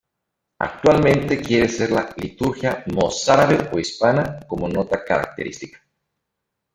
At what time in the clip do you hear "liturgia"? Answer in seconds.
2.17-2.83